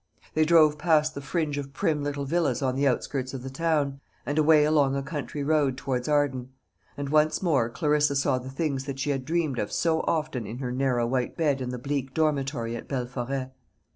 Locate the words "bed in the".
11.37-11.77